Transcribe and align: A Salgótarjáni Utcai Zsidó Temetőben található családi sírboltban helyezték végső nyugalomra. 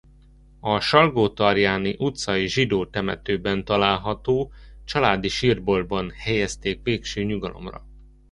A 0.59 0.79
Salgótarjáni 0.79 1.95
Utcai 1.99 2.47
Zsidó 2.47 2.85
Temetőben 2.85 3.65
található 3.65 4.51
családi 4.85 5.27
sírboltban 5.27 6.11
helyezték 6.11 6.79
végső 6.83 7.23
nyugalomra. 7.23 7.85